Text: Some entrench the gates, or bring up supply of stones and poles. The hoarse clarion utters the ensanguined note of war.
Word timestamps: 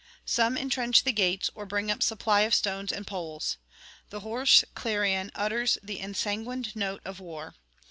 Some 0.25 0.57
entrench 0.57 1.03
the 1.03 1.11
gates, 1.11 1.51
or 1.53 1.67
bring 1.67 1.91
up 1.91 2.01
supply 2.01 2.41
of 2.41 2.55
stones 2.55 2.91
and 2.91 3.05
poles. 3.05 3.59
The 4.09 4.21
hoarse 4.21 4.63
clarion 4.73 5.29
utters 5.35 5.77
the 5.83 5.99
ensanguined 5.99 6.75
note 6.75 7.01
of 7.05 7.19
war. 7.19 7.53